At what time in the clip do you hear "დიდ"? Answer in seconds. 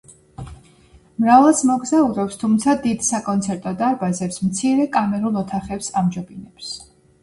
2.87-3.05